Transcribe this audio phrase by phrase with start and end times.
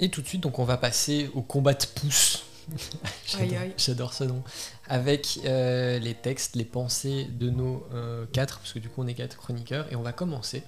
[0.00, 2.44] Et tout de suite, donc on va passer au combat de pouce.
[3.76, 4.42] J'adore ce nom.
[4.86, 9.06] Avec euh, les textes, les pensées de nos euh, quatre, parce que du coup on
[9.06, 10.62] est quatre chroniqueurs, et on va commencer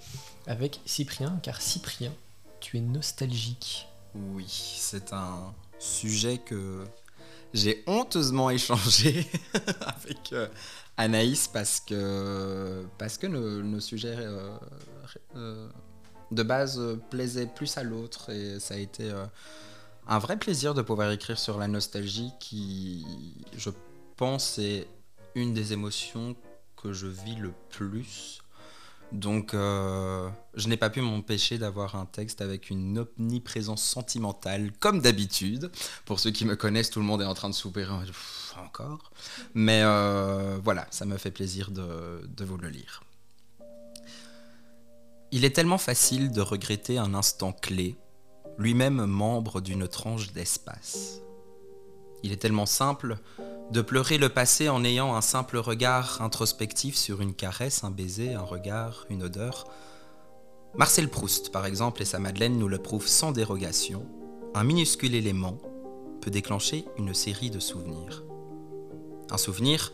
[0.46, 2.12] avec Cyprien, car Cyprien,
[2.60, 3.86] tu es nostalgique.
[4.14, 6.84] Oui, c'est un sujet que
[7.54, 9.26] j'ai honteusement échangé
[9.80, 10.48] avec euh,
[10.96, 14.16] Anaïs parce que, parce que nos, sujets
[16.30, 19.10] de base plaisaient plus à l'autre et ça a été
[20.06, 23.06] un vrai plaisir de pouvoir écrire sur la nostalgie qui,
[23.56, 23.70] je
[24.16, 24.88] pense, est
[25.34, 26.36] une des émotions
[26.76, 28.42] que je vis le plus.
[29.12, 35.00] Donc, euh, je n'ai pas pu m'empêcher d'avoir un texte avec une omniprésence sentimentale, comme
[35.00, 35.70] d'habitude.
[36.04, 37.86] Pour ceux qui me connaissent, tout le monde est en train de souper
[38.56, 39.10] encore.
[39.54, 43.02] Mais euh, voilà, ça me fait plaisir de vous le lire.
[45.32, 47.96] Il est tellement facile de regretter un instant clé
[48.58, 51.20] lui-même membre d'une tranche d'espace.
[52.24, 53.16] Il est tellement simple
[53.70, 58.34] de pleurer le passé en ayant un simple regard introspectif sur une caresse, un baiser,
[58.34, 59.66] un regard, une odeur.
[60.76, 64.04] Marcel Proust, par exemple, et sa Madeleine nous le prouvent sans dérogation.
[64.54, 65.58] Un minuscule élément
[66.20, 68.24] peut déclencher une série de souvenirs.
[69.30, 69.92] Un souvenir,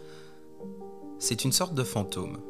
[1.19, 2.41] c'est une sorte de fantôme,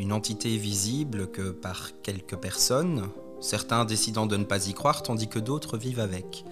[0.00, 5.28] une entité visible que par quelques personnes, certains décidant de ne pas y croire tandis
[5.28, 6.44] que d'autres vivent avec.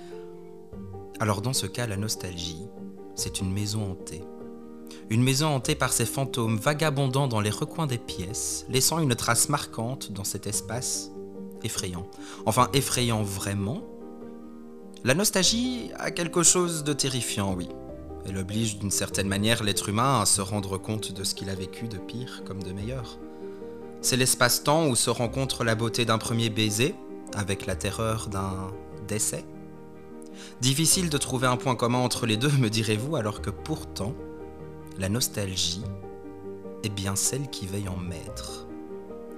[1.18, 2.66] Alors dans ce cas, la nostalgie,
[3.14, 4.22] c'est une maison hantée.
[5.08, 9.48] Une maison hantée par ces fantômes vagabondant dans les recoins des pièces, laissant une trace
[9.48, 11.10] marquante dans cet espace
[11.62, 12.06] effrayant.
[12.44, 13.82] Enfin, effrayant vraiment.
[15.04, 17.68] La nostalgie a quelque chose de terrifiant, oui.
[18.26, 21.54] Elle oblige d'une certaine manière l'être humain à se rendre compte de ce qu'il a
[21.54, 23.18] vécu de pire comme de meilleur.
[24.00, 26.94] C'est l'espace-temps où se rencontre la beauté d'un premier baiser
[27.34, 28.72] avec la terreur d'un
[29.08, 29.44] décès.
[30.60, 34.14] Difficile de trouver un point commun entre les deux, me direz-vous, alors que pourtant,
[34.98, 35.82] la nostalgie
[36.84, 38.66] est bien celle qui veille en maître.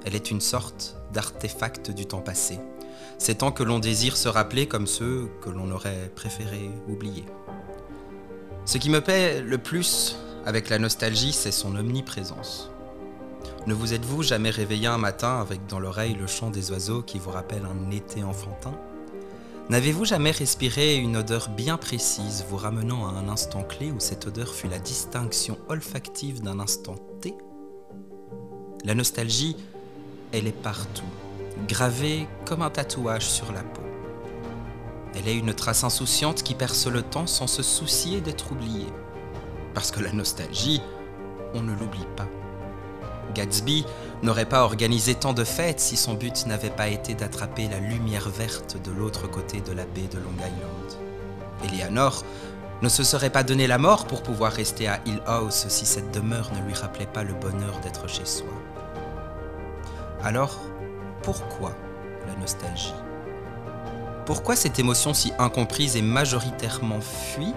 [0.04, 2.59] Elle est une sorte d'artefact du temps passé,
[3.19, 7.25] ces temps que l'on désire se rappeler comme ceux que l'on aurait préféré oublier.
[8.66, 12.70] Ce qui me plaît le plus avec la nostalgie, c'est son omniprésence.
[13.67, 17.19] Ne vous êtes-vous jamais réveillé un matin avec dans l'oreille le chant des oiseaux qui
[17.19, 18.73] vous rappelle un été enfantin?
[19.69, 24.27] N'avez-vous jamais respiré une odeur bien précise vous ramenant à un instant clé où cette
[24.27, 27.34] odeur fut la distinction olfactive d'un instant T?
[28.84, 29.56] La nostalgie,
[30.33, 31.05] elle est partout,
[31.69, 33.83] gravée comme un tatouage sur la peau.
[35.15, 38.87] Elle est une trace insouciante qui perce le temps sans se soucier d'être oubliée.
[39.75, 40.81] Parce que la nostalgie,
[41.55, 42.27] on ne l'oublie pas.
[43.35, 43.85] Gatsby
[44.23, 48.29] n'aurait pas organisé tant de fêtes si son but n'avait pas été d'attraper la lumière
[48.29, 51.01] verte de l'autre côté de la baie de Long Island.
[51.65, 52.25] Eleanor
[52.83, 56.13] ne se serait pas donné la mort pour pouvoir rester à Hill House si cette
[56.13, 58.49] demeure ne lui rappelait pas le bonheur d'être chez soi.
[60.23, 60.59] Alors,
[61.23, 61.75] pourquoi
[62.27, 62.95] la nostalgie?
[64.25, 67.55] Pourquoi cette émotion si incomprise et majoritairement fuie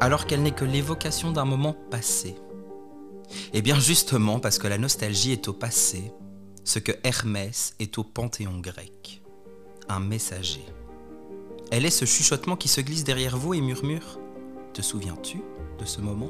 [0.00, 2.36] alors qu'elle n'est que l'évocation d'un moment passé?
[3.52, 6.12] Eh bien justement parce que la nostalgie est au passé,
[6.64, 9.22] ce que Hermès est au panthéon grec.
[9.88, 10.64] Un messager.
[11.70, 14.18] Elle est ce chuchotement qui se glisse derrière vous et murmure⁇
[14.72, 15.42] Te souviens-tu
[15.78, 16.26] de ce moment?⁇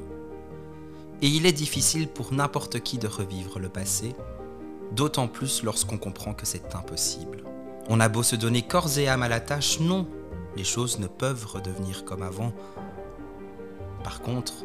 [1.22, 4.14] Et il est difficile pour n'importe qui de revivre le passé,
[4.92, 7.44] d'autant plus lorsqu'on comprend que c'est impossible.
[7.88, 10.06] On a beau se donner corps et âme à la tâche, non,
[10.56, 12.52] les choses ne peuvent redevenir comme avant.
[14.04, 14.64] Par contre,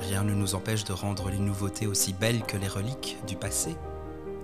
[0.00, 3.76] Rien ne nous empêche de rendre les nouveautés aussi belles que les reliques du passé.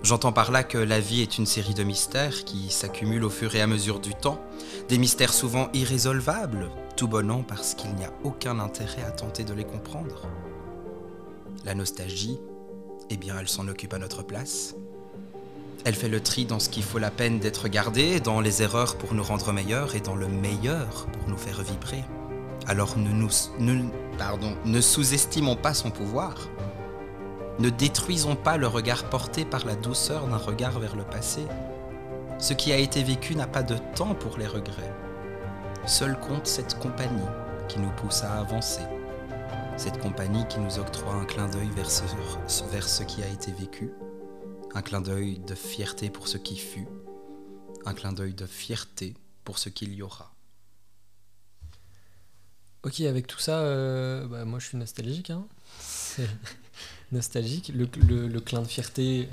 [0.01, 3.53] J'entends par là que la vie est une série de mystères qui s'accumulent au fur
[3.55, 4.41] et à mesure du temps,
[4.87, 9.53] des mystères souvent irrésolvables, tout bonnement parce qu'il n'y a aucun intérêt à tenter de
[9.53, 10.27] les comprendre.
[11.65, 12.39] La nostalgie,
[13.09, 14.75] eh bien elle s'en occupe à notre place.
[15.85, 18.97] Elle fait le tri dans ce qui faut la peine d'être gardé, dans les erreurs
[18.97, 22.03] pour nous rendre meilleurs et dans le meilleur pour nous faire vibrer.
[22.67, 23.29] Alors ne, nous,
[24.19, 26.35] pardon, ne sous-estimons pas son pouvoir.
[27.57, 31.47] Ne détruisons pas le regard porté par la douceur d'un regard vers le passé.
[32.37, 34.93] Ce qui a été vécu n'a pas de temps pour les regrets.
[35.85, 37.29] Seul compte cette compagnie
[37.69, 38.83] qui nous pousse à avancer.
[39.77, 42.03] Cette compagnie qui nous octroie un clin d'œil vers ce,
[42.71, 43.91] vers ce qui a été vécu.
[44.75, 46.87] Un clin d'œil de fierté pour ce qui fut.
[47.85, 50.33] Un clin d'œil de fierté pour ce qu'il y aura.
[52.83, 55.31] Ok, avec tout ça, euh, bah, moi je suis nostalgique.
[55.31, 55.45] Hein.
[57.11, 57.71] nostalgique.
[57.75, 57.89] Le,
[58.27, 59.27] le, clin de fierté,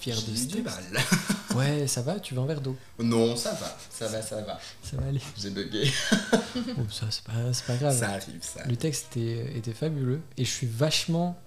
[0.00, 0.82] fier de du mal.
[1.54, 4.58] Ouais, ça va, tu veux un verre d'eau Non, ça va, ça va, ça va.
[4.82, 5.20] Ça va aller.
[5.36, 5.92] J'ai bugué.
[6.56, 7.32] oh, ça, c'est pas,
[7.66, 7.98] pas, grave.
[7.98, 8.64] Ça arrive, ça.
[8.66, 11.38] Le texte était, était fabuleux et je suis vachement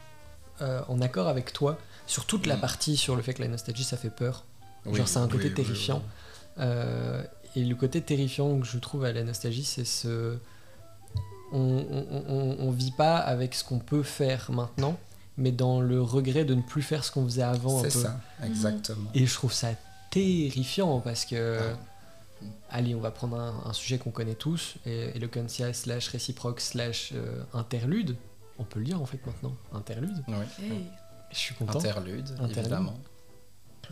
[0.61, 2.61] euh, en accord avec toi sur toute la mm.
[2.61, 4.45] partie sur le fait que la nostalgie ça fait peur.
[4.93, 6.03] Genre, c'est un côté terrifiant.
[6.59, 7.23] Euh,
[7.55, 10.37] et le côté terrifiant que je trouve à la nostalgie, c'est ce.
[11.57, 11.85] On,
[12.27, 14.97] on, on, vit pas avec ce qu'on peut faire maintenant,
[15.37, 17.81] mais dans le regret de ne plus faire ce qu'on faisait avant.
[17.81, 19.09] C'est ça, exactement.
[19.13, 19.69] Et je trouve ça
[20.11, 21.59] terrifiant parce que.
[21.61, 21.77] Ah.
[22.69, 27.41] Allez, on va prendre un, sujet qu'on connaît tous, et Eloquentia slash réciproque slash euh,
[27.53, 28.17] interlude.
[28.59, 30.23] On peut le dire en fait maintenant, interlude.
[30.27, 30.85] Oui.
[31.31, 31.79] Je suis content.
[31.79, 32.57] Interlude, interlude.
[32.57, 32.93] évidemment.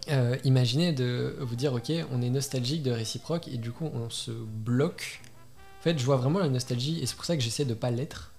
[0.09, 4.09] Euh, imaginez de vous dire, ok, on est nostalgique de réciproque et du coup on
[4.09, 5.21] se bloque.
[5.83, 7.91] En fait, je vois vraiment la nostalgie et c'est pour ça que j'essaie de pas
[7.91, 8.31] l'être.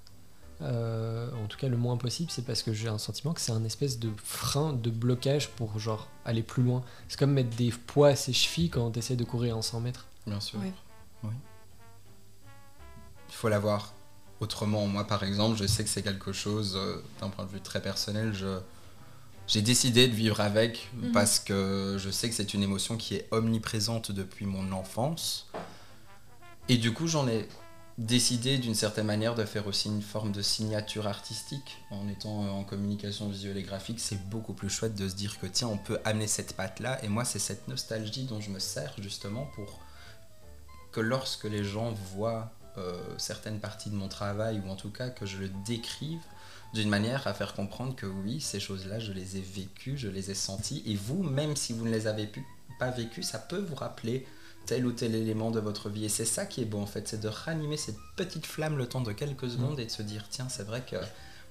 [0.62, 3.52] Euh, en tout cas, le moins possible, c'est parce que j'ai un sentiment que c'est
[3.52, 6.82] un espèce de frein, de blocage pour genre aller plus loin.
[7.06, 9.80] C'est comme mettre des poids à ses chevilles quand on essaie de courir en 100
[9.80, 10.06] mètres.
[10.26, 10.58] Bien sûr.
[11.22, 11.30] Oui.
[13.28, 13.92] Il faut l'avoir.
[14.40, 17.60] Autrement, moi par exemple, je sais que c'est quelque chose, euh, d'un point de vue
[17.60, 18.58] très personnel, je,
[19.46, 21.12] j'ai décidé de vivre avec mhm.
[21.12, 25.50] parce que je sais que c'est une émotion qui est omniprésente depuis mon enfance.
[26.68, 27.46] Et du coup, j'en ai
[27.98, 32.64] décidé d'une certaine manière de faire aussi une forme de signature artistique en étant en
[32.64, 34.00] communication visuelle et graphique.
[34.00, 37.04] C'est beaucoup plus chouette de se dire que tiens, on peut amener cette patte-là.
[37.04, 39.80] Et moi, c'est cette nostalgie dont je me sers justement pour
[40.90, 45.10] que lorsque les gens voient euh, certaines parties de mon travail ou en tout cas
[45.10, 46.22] que je le décrive,
[46.72, 50.32] d'une manière à faire comprendre que oui, ces choses-là, je les ai vécues, je les
[50.32, 52.28] ai senties, et vous, même si vous ne les avez
[52.80, 54.26] pas vécues, ça peut vous rappeler
[54.66, 56.04] tel ou tel élément de votre vie.
[56.04, 58.86] Et c'est ça qui est beau en fait, c'est de ranimer cette petite flamme le
[58.86, 60.96] temps de quelques secondes et de se dire, tiens, c'est vrai que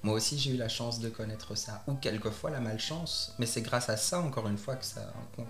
[0.02, 3.62] moi aussi j'ai eu la chance de connaître ça, ou quelquefois la malchance, mais c'est
[3.62, 5.46] grâce à ça, encore une fois, que ça, qu'on,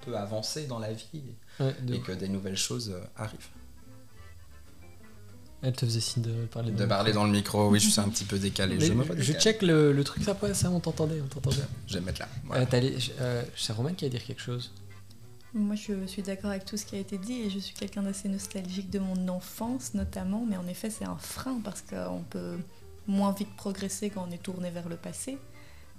[0.00, 1.22] peut avancer dans la vie
[1.60, 3.48] et que des nouvelles choses euh, arrivent.
[5.62, 8.00] Elle te faisait signe de parler dans, de parler dans le micro, oui, je suis
[8.00, 8.78] un petit peu décalé.
[8.80, 11.56] je, je check le, le, truc, ça, ça on t'entendait, on t'entendait.
[11.86, 12.28] Je vais me mettre là.
[12.54, 12.64] Euh,
[13.20, 14.72] euh, c'est Romain qui a dire quelque chose.
[15.54, 18.02] Moi, je suis d'accord avec tout ce qui a été dit et je suis quelqu'un
[18.02, 20.44] d'assez nostalgique de mon enfance, notamment.
[20.46, 22.58] Mais en effet, c'est un frein parce qu'on peut
[23.06, 25.38] moins vite progresser quand on est tourné vers le passé.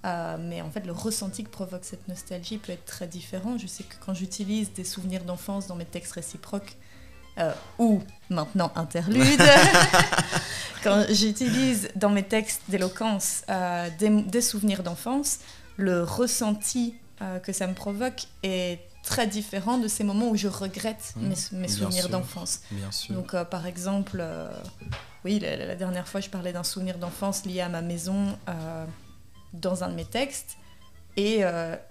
[0.05, 3.57] Euh, mais en fait, le ressenti que provoque cette nostalgie peut être très différent.
[3.57, 6.77] Je sais que quand j'utilise des souvenirs d'enfance dans mes textes réciproques,
[7.39, 9.41] euh, ou maintenant interlude,
[10.83, 15.39] quand j'utilise dans mes textes d'éloquence euh, des, souvenirs d'enfance,
[15.77, 16.95] le ressenti
[17.41, 21.27] que ça me provoque est très différent de ces moments où je regrette mmh.
[21.53, 22.61] mes, souvenirs d'enfance.
[23.09, 24.23] Donc par exemple,
[25.25, 28.37] oui, la, la, dernière fois je parlais d'un souvenir d'enfance lié à ma maison
[29.53, 30.57] dans un de mes textes.
[31.15, 31.41] Et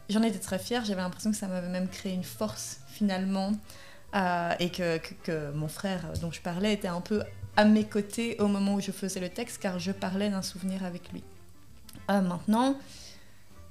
[0.08, 3.52] j'en étais très fière, j'avais l'impression que ça m'avait même créé une force finalement
[4.14, 7.22] euh, et que, que, mon frère dont je parlais était un peu
[7.56, 10.84] à mes côtés au moment où je faisais le texte car je parlais d'un souvenir
[10.84, 11.22] avec lui.
[12.10, 12.78] Euh, maintenant,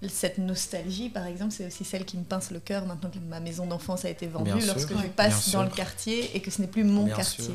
[0.07, 3.39] cette nostalgie, par exemple, c'est aussi celle qui me pince le cœur maintenant que ma
[3.39, 6.67] maison d'enfance a été vendue, lorsque je passe dans le quartier et que ce n'est
[6.67, 7.53] plus mon quartier.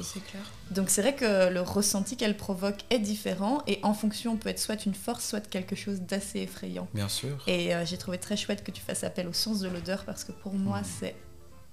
[0.71, 4.59] Donc c'est vrai que le ressenti qu'elle provoque est différent et en fonction peut être
[4.59, 6.89] soit une force, soit quelque chose d'assez effrayant.
[6.95, 7.43] Bien sûr.
[7.47, 10.25] Et euh, j'ai trouvé très chouette que tu fasses appel au sens de l'odeur parce
[10.25, 10.87] que pour moi, hmm.
[11.01, 11.17] c'est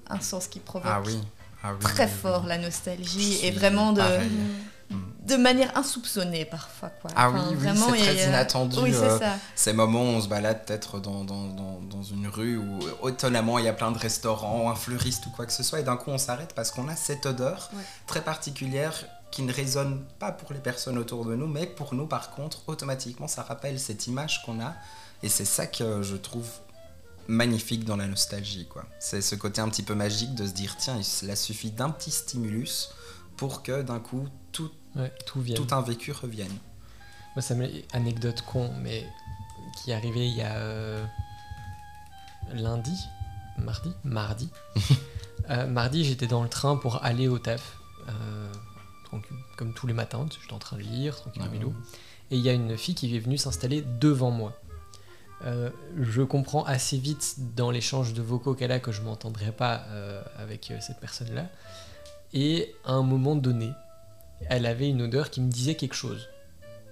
[0.10, 1.04] un sens qui provoque ah
[1.64, 4.02] ah très fort la nostalgie et vraiment de,
[5.28, 6.90] de manière insoupçonnée parfois.
[6.90, 7.12] Quoi.
[7.16, 8.78] Ah oui, vraiment, c'est très inattendu.
[8.80, 9.20] Euh,
[9.56, 13.66] ces moments où on se balade peut-être dans, dans, dans, une rue où étonnamment il
[13.66, 16.12] y a plein de restaurants, un fleuriste ou quoi que ce soit, et d'un coup
[16.12, 17.70] on s'arrête parce qu'on a cette odeur
[18.06, 18.94] très particulière
[19.30, 22.62] qui ne résonne pas pour les personnes autour de nous, mais pour nous par contre,
[22.68, 24.74] automatiquement ça rappelle cette image qu'on a.
[25.24, 26.48] Et c'est ça que je trouve
[27.28, 28.68] magnifique dans la nostalgie.
[28.68, 28.86] quoi.
[29.00, 32.12] C'est ce côté un petit peu magique de se dire, tiens, il suffit d'un petit
[32.12, 32.92] stimulus
[33.38, 34.72] pour que d'un coup, tout,
[35.26, 36.56] tout, tout, un vécu revienne.
[37.36, 39.06] Moi, ça m'est anecdote con, mais
[39.76, 41.06] qui est arrivée il y a euh,
[42.54, 42.98] lundi,
[43.58, 44.50] mardi, mardi.
[45.50, 47.78] Euh, mardi, j'étais dans le train pour aller au taf,
[48.10, 48.52] euh,
[49.56, 51.44] comme tous les matins, j'étais en train de lire, tranquille
[52.32, 54.60] Et il y a une fille qui est venue s'installer devant moi.
[55.46, 59.84] Euh, je comprends assez vite dans l'échange de vocaux qu'elle a que je m'entendrai pas
[59.90, 61.46] euh, avec euh, cette personne-là.
[62.34, 63.72] Et à un moment donné,
[64.50, 66.28] elle avait une odeur qui me disait quelque chose.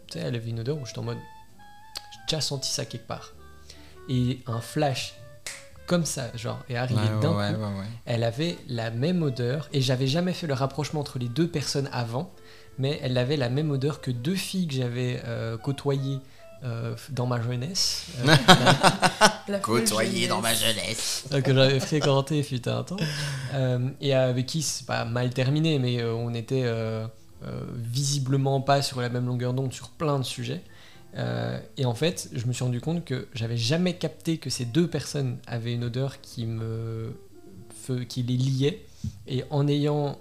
[0.08, 1.18] Tu sais, elle avait une odeur où j'étais en mode,
[2.14, 3.34] j'ai déjà senti ça quelque part.
[4.10, 5.16] Et un flash
[5.88, 7.84] comme ça, genre, est arrivé d'un coup.
[8.06, 11.90] Elle avait la même odeur et j'avais jamais fait le rapprochement entre les deux personnes
[11.92, 12.32] avant,
[12.78, 15.22] mais elle avait la même odeur que deux filles que j'avais
[15.62, 16.20] côtoyées
[17.10, 18.08] dans ma jeunesse.
[19.62, 21.26] Côtoyer dans ma jeunesse.
[21.44, 22.98] que j'avais fréquenté fut un temps.
[24.02, 26.66] et avec qui c'est pas mal terminé, mais on était
[27.76, 30.62] visiblement pas sur la même longueur d'onde sur plein de sujets.
[31.78, 34.88] et en fait, je me suis rendu compte que j'avais jamais capté que ces deux
[34.88, 37.14] personnes avaient une odeur qui me
[38.10, 38.86] qui les liait.
[39.28, 40.18] Et en ayant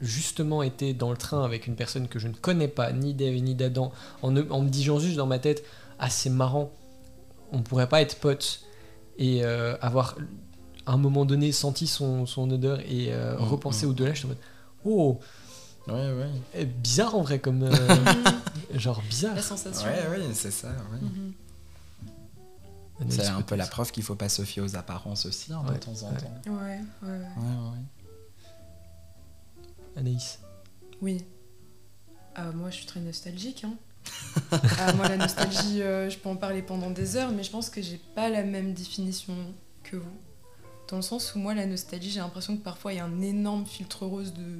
[0.00, 3.40] justement été dans le train avec une personne que je ne connais pas, ni d'Eve
[3.42, 5.64] ni d'Adam, en, en, me disant juste dans ma tête,
[6.10, 6.72] c'est marrant,
[7.52, 8.62] on pourrait pas être potes
[9.18, 10.16] et euh, avoir
[10.86, 13.90] à un moment donné senti son, son odeur et euh, mm, repenser mm.
[13.90, 14.38] au-delà, je suis en mode,
[14.84, 15.20] oh
[15.88, 16.30] Ouais, ouais.
[16.54, 17.64] Eh, bizarre en vrai, comme.
[17.64, 17.72] Euh,
[18.74, 19.34] genre bizarre.
[19.34, 19.88] La sensation.
[19.88, 20.68] Ouais, ouais, c'est ça.
[20.68, 20.98] Ouais.
[21.02, 21.32] Mm-hmm.
[23.10, 25.74] C'est un peu la preuve qu'il faut pas se fier aux apparences aussi hein, de
[25.76, 26.40] temps en temps.
[26.46, 27.82] Ouais, ouais, ouais.
[29.96, 30.38] Anaïs
[31.00, 31.24] Oui.
[32.38, 33.64] Euh, moi, je suis très nostalgique.
[33.64, 33.74] Hein.
[34.52, 37.70] Euh, moi, la nostalgie, euh, je peux en parler pendant des heures, mais je pense
[37.70, 39.34] que j'ai pas la même définition
[39.82, 40.16] que vous.
[40.88, 43.20] Dans le sens où moi, la nostalgie, j'ai l'impression que parfois il y a un
[43.20, 44.58] énorme filtre rose de,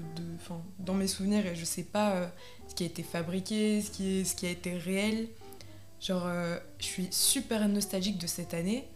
[0.79, 2.31] dans mes souvenirs et je sais pas
[2.69, 5.29] ce qui a été fabriqué, ce qui, est, ce qui a été réel.
[6.03, 8.89] Genre, euh, je suis super nostalgique de cette année,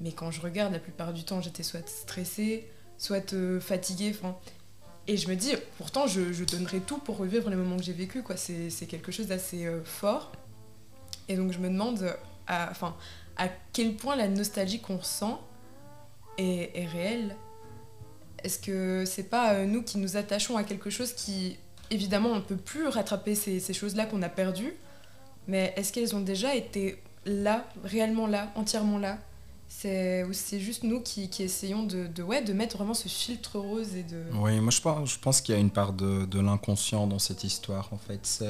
[0.00, 4.14] mais quand je regarde, la plupart du temps, j'étais soit stressée, soit euh, fatiguée.
[5.08, 8.22] Et je me dis, pourtant, je, donnerais tout pour revivre les moments que j'ai vécu.
[8.36, 10.32] C'est quelque chose d'assez euh, fort.
[11.28, 12.72] Et donc, je me demande à,
[13.36, 15.40] à quel point la nostalgie qu'on ressent
[16.38, 17.36] est, réelle.
[18.42, 21.56] Est-ce que c'est pas nous qui nous attachons à quelque chose qui,
[21.90, 24.74] évidemment, on ne peut plus rattraper ces choses-là qu'on a perdues
[25.48, 29.18] mais est-ce qu'elles ont déjà été là, réellement là, entièrement là?
[29.68, 34.02] C'est juste nous qui, essayons de, de, ouais, de mettre vraiment ce filtre rose et
[34.02, 34.24] de...
[34.34, 37.88] Oui, moi je pense, qu'il y a une part de, de l'inconscient dans cette histoire
[37.92, 38.44] en fait.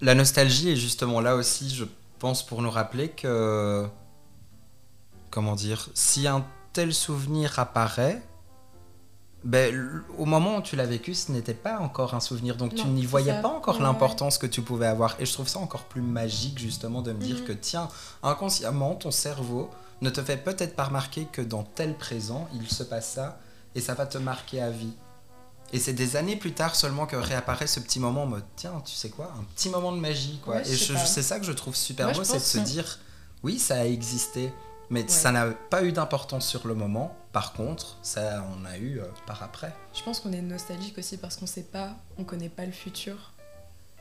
[0.00, 1.84] La nostalgie est justement là aussi, je
[2.18, 3.86] pense, pour nous rappeler que...
[5.30, 8.22] Comment dire Si un tel souvenir apparaît,
[9.46, 12.84] ben, au moment où tu l'as vécu, ce n'était pas encore un souvenir, donc tu
[12.88, 15.14] n'y voyais pas encore l'importance que tu pouvais avoir.
[15.20, 17.44] Et je trouve ça encore plus magique justement de me dire mhm.
[17.44, 17.88] que tiens,
[18.24, 19.70] inconsciemment, ton cerveau
[20.02, 23.38] ne te fait peut-être pas remarquer que dans tel présent, il se passe ça,
[23.76, 24.94] et ça va te marquer à vie.
[25.72, 28.82] Et c'est des années plus tard seulement que réapparaît ce petit moment en mode tiens,
[28.84, 30.60] tu sais quoi, un petit moment de magie quoi.
[30.60, 32.98] et c'est ça que je trouve super beau, c'est de se dire
[33.44, 34.52] oui, ça a existé.
[34.90, 37.16] Mais ça n'a pas eu d'importance sur le moment.
[37.36, 39.70] Par contre, ça on a eu euh, par après.
[39.92, 43.14] Je pense qu'on est nostalgique aussi parce qu'on sait pas, on connaît pas le futur.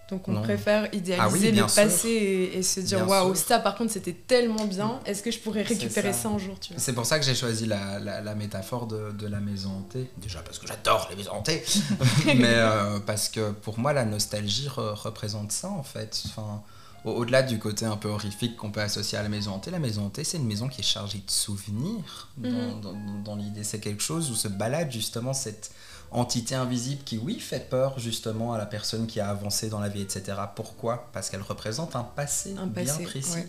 [0.09, 4.13] Donc on préfère idéaliser ah le passé et, se dire waouh, ça par contre c'était
[4.13, 6.29] tellement bien, est-ce que je pourrais récupérer ça.
[6.29, 9.71] un jour C'est pour ça que j'ai choisi la, la, métaphore de, de, la maison
[9.79, 10.09] hantée.
[10.15, 11.61] Déjà parce que j'adore les maisons hantées,
[12.27, 16.23] mais euh, parce que pour moi la nostalgie représente ça en fait.
[16.27, 16.63] Enfin,
[17.11, 20.05] au-delà du côté un peu horrifique qu'on peut associer à la maison hantée, la maison
[20.05, 22.29] hantée, c'est une maison qui est chargée de souvenirs.
[22.37, 22.81] Mhm.
[23.23, 25.71] Dans, l'idée, c'est quelque chose où se balade justement cette
[26.11, 29.89] entité invisible qui, oui, fait peur justement à la personne qui a avancé dans la
[29.89, 30.37] vie, etc.
[30.55, 31.09] Pourquoi?
[31.13, 33.43] Parce qu'elle représente un passé bien précis.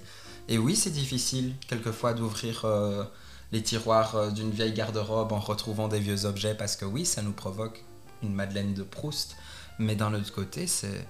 [0.48, 3.04] Et oui, c'est difficile quelquefois d'ouvrir euh,
[3.52, 7.20] les tiroirs euh, d'une vieille garde-robe en retrouvant des vieux objets parce que oui, ça
[7.20, 7.84] nous provoque
[8.22, 9.36] une Madeleine de Proust.
[9.80, 11.04] Mais d'un autre côté, c'est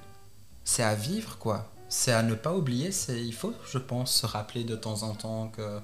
[0.65, 2.93] c'est à vivre quoi c'est à ne pas oublier.
[2.93, 5.81] C'est, il faut, je pense, se rappeler de temps en temps que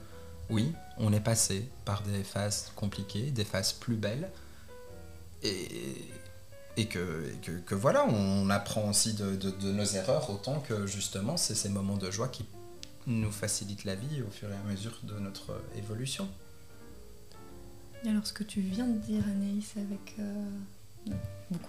[0.51, 4.31] oui, on est passé par des phases compliquées, des phases plus belles,
[5.43, 5.69] et,
[6.77, 7.33] et, que,
[7.67, 12.11] que, voilà, on apprend aussi de, nos erreurs autant que justement c'est ces moments de
[12.11, 12.45] joie qui
[13.07, 16.29] nous facilitent la vie au fur et à mesure de notre évolution.
[18.07, 21.13] Alors ce que tu viens de dire Anaïs avec euh,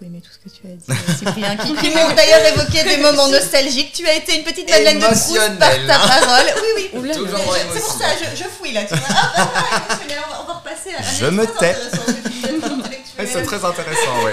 [0.03, 2.97] beaucoup aimé tout ce que tu as dit, Cyprien, qui, qui m'ont d'ailleurs évoqué des
[2.97, 3.93] moments nostalgiques.
[3.93, 6.45] Tu as été une petite Madeleine de Proust par ta parole.
[6.77, 7.11] Oui, oui.
[7.13, 8.83] C'est pour ça, je, je, fouille là.
[8.83, 9.07] Tu vois.
[9.09, 11.75] Ah, bah, bah, on, va, repasser à Je me tais.
[13.25, 14.31] C'est très intéressant, oui.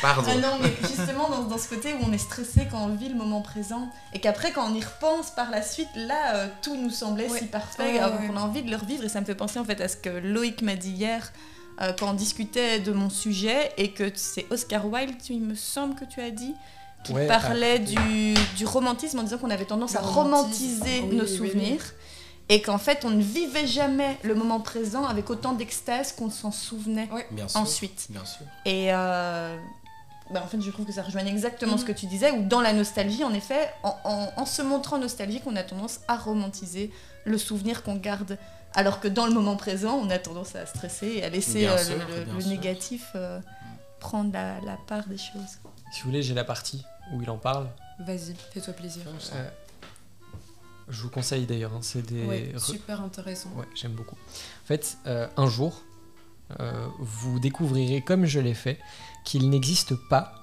[0.00, 0.30] Pardon.
[0.32, 3.08] Ah non, mais justement, dans, dans, ce côté où on est stressé quand on vit
[3.08, 6.76] le moment présent, et qu'après, quand on y repense par la suite, là, euh, tout
[6.76, 9.58] nous semblait si parfait, qu'on a envie de le revivre, et ça me fait penser
[9.58, 11.30] en fait à ce que Loïc m'a dit hier,
[11.80, 15.94] euh, quand on discutait de mon sujet et que c'est Oscar Wilde, il me semble
[15.94, 16.54] que tu as dit,
[17.04, 21.82] qui parlait du, du, romantisme en disant qu'on avait tendance à romantiser nos souvenirs.
[22.48, 26.52] et qu'en fait on ne vivait jamais le moment présent avec autant d'extase qu'on s'en
[26.52, 27.08] souvenait
[27.54, 28.06] ensuite.
[28.10, 28.46] Bien sûr.
[28.64, 29.56] Et euh,
[30.30, 31.88] bah, en fait je trouve que ça rejoignait exactement ce mhm.
[31.88, 35.42] que tu disais, où dans la nostalgie, en effet, en, en, en se montrant nostalgique,
[35.46, 36.92] on a tendance à romantiser
[37.24, 38.38] le souvenir qu'on garde
[38.74, 41.76] alors que dans le moment présent, on a tendance à stresser et à laisser euh,
[42.38, 43.40] le, négatif euh,
[44.00, 45.58] prendre la, part des choses.
[45.92, 47.68] Si vous voulez, j'ai la partie où il en parle.
[48.00, 49.02] Vas-y, fais-toi plaisir.
[49.34, 49.50] Euh,
[50.88, 51.72] Je vous conseille d'ailleurs.
[51.72, 52.52] Hein, c'est des.
[52.58, 53.50] super intéressant.
[53.56, 54.16] Ouais, j'aime beaucoup.
[54.16, 55.82] En fait, euh, un jour,
[56.60, 58.78] euh, vous découvrirez, comme je l'ai fait,
[59.24, 60.34] qu'il n'existe pas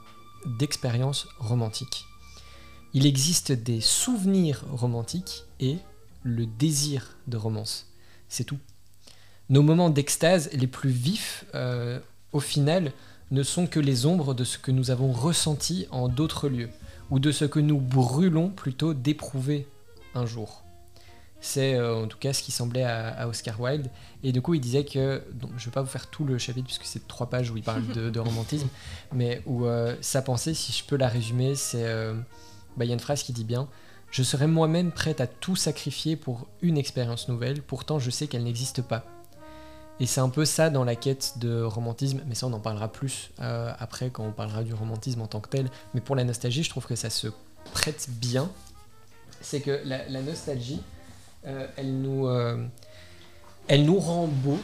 [0.45, 2.05] d'expérience romantique.
[2.93, 5.77] Il existe des souvenirs romantiques et
[6.23, 7.88] le désir de romance.
[8.29, 8.59] C'est tout.
[9.49, 11.99] Nos moments d'extase les plus vifs, euh,
[12.31, 12.91] au final,
[13.31, 16.69] ne sont que les ombres de ce que nous avons ressenti en d'autres lieux,
[17.09, 19.67] ou de ce que nous brûlons plutôt d'éprouver
[20.13, 20.63] un jour.
[21.41, 23.89] C'est euh, en tout cas ce qui semblait à, Oscar Wilde.
[24.23, 26.37] Et du coup, il disait que, donc, je ne vais pas vous faire tout le
[26.37, 28.67] chapitre puisque c'est trois pages où il parle de, romantisme,
[29.13, 31.85] mais où euh, sa pensée, si je peux la résumer, c'est,
[32.77, 33.67] bah, il y a une phrase qui dit bien,
[34.11, 38.43] je serais moi-même prête à tout sacrifier pour une expérience nouvelle, pourtant je sais qu'elle
[38.43, 39.05] n'existe pas.
[39.99, 42.89] Et c'est un peu ça dans la quête de romantisme, mais ça on en parlera
[42.89, 45.69] plus après quand on parlera du romantisme en tant que tel.
[45.93, 47.27] Mais pour la nostalgie, je trouve que ça se
[47.73, 48.49] prête bien.
[49.41, 50.81] C'est que la nostalgie,
[51.45, 52.65] euh, elle, nous, euh,
[53.67, 54.59] elle nous rend beau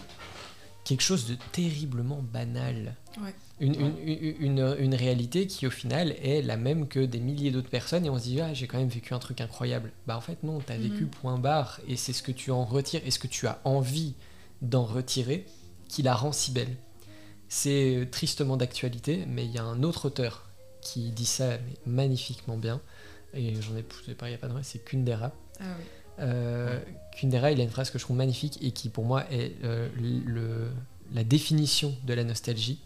[0.86, 2.96] quelque chose de terriblement banal.
[3.60, 3.76] Une,
[4.40, 8.10] une, une, réalité qui au final est la même que des milliers d'autres personnes et
[8.10, 9.92] on se dit ah j'ai quand même vécu un truc incroyable.
[10.08, 11.10] Bah en fait non, tu as vécu mhm.
[11.10, 14.14] point barre et c'est ce que tu en retires et ce que tu as envie
[14.62, 15.46] d'en retirer
[15.90, 16.76] qui la rend si belle.
[17.50, 20.50] C'est tristement d'actualité mais il y a un autre auteur
[20.82, 22.82] qui dit ça magnifiquement bien
[23.34, 25.32] et j'en ai, pas, il n'y a pas de vrai, c'est Kundera.
[25.60, 25.86] Ah oui.
[26.20, 26.80] Euh,
[27.20, 30.70] Kundera, il a une phrase que je trouve magnifique et qui pour moi est euh,
[31.14, 32.80] la définition de la nostalgie.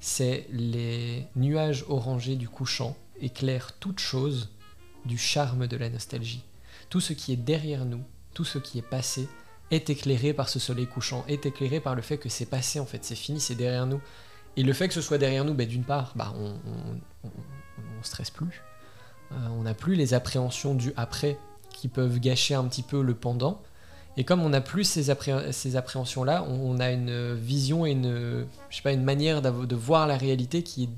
[0.00, 4.50] C'est les nuages orangés du couchant éclairent toute chose
[5.04, 6.42] du charme de la nostalgie.
[6.88, 8.02] Tout ce qui est derrière nous,
[8.34, 9.28] tout ce qui est passé,
[9.70, 12.86] est éclairé par ce soleil couchant, est éclairé par le fait que c'est passé en
[12.86, 14.00] fait, c'est fini, c'est derrière nous.
[14.56, 16.56] Et le fait que ce soit derrière nous, ben, d'une part, bah, on,
[17.24, 18.62] on, stresse plus,
[19.32, 21.36] euh, on n'a plus les appréhensions du après
[21.72, 23.62] qui peuvent gâcher un petit peu le pendant.
[24.16, 25.14] Et comme on n'a plus ces,
[25.52, 30.08] ces appréhensions-là, on, a une vision et une, je sais pas, une manière de voir
[30.08, 30.88] la réalité qui est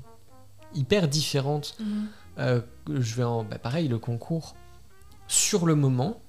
[0.73, 1.75] hyper différente.
[1.79, 2.07] Mhm.
[2.39, 4.55] Euh, je vais en, bah, pareil, le concours.
[5.27, 6.21] Sur le moment,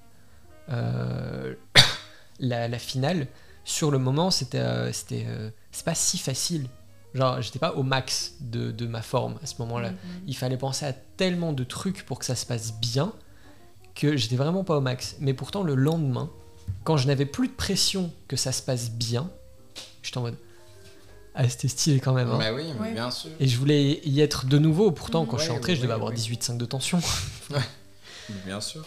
[0.71, 1.55] euh,
[2.41, 3.27] la, finale,
[3.65, 5.27] sur le moment, c'était, euh, c'était,
[5.71, 6.69] c'est pas si facile.
[7.15, 9.91] Genre, j'étais pas au max de, de ma forme à ce moment-là.
[9.91, 9.99] Mhm.
[10.27, 13.13] Il fallait penser à tellement de trucs pour que ça se passe bien
[13.95, 15.17] que j'étais vraiment pas au max.
[15.21, 16.31] Mais pourtant, le lendemain,
[16.85, 19.31] quand je n'avais plus de pression que ça se passe bien,
[20.03, 20.37] j'étais en mode
[21.35, 22.29] ah, c'était stylé quand même.
[22.29, 22.39] Hein.
[22.39, 23.31] Bah oui, bien sûr.
[23.41, 24.91] Et je voulais y être de nouveau.
[24.91, 27.01] Pourtant, quand je suis entré, je devais avoir 18,5 de tension.
[28.45, 28.85] bien sûr.